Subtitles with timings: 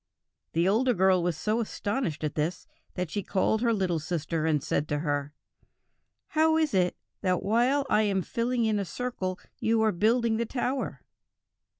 [0.53, 2.65] The older girl was so astonished at this,
[2.95, 5.31] that she called her little sister and said to her:
[6.29, 10.45] 'How is it that while I am filling in a circle you are building the
[10.47, 11.03] tower?'